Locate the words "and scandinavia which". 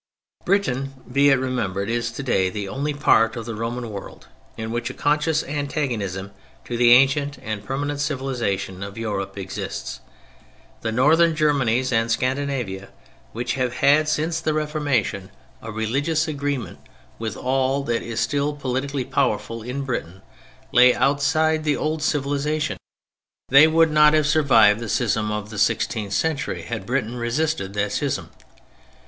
11.91-13.53